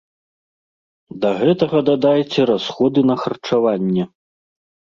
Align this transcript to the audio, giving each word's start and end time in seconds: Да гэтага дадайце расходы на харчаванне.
Да 1.25 1.29
гэтага 1.41 1.83
дадайце 1.91 2.41
расходы 2.53 2.99
на 3.13 3.21
харчаванне. 3.23 4.11